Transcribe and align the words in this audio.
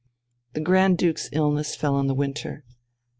The 0.53 0.61
Grand 0.61 0.97
Duke's 0.97 1.29
illness 1.31 1.75
fell 1.75 1.99
in 1.99 2.07
the 2.07 2.15
winter. 2.15 2.63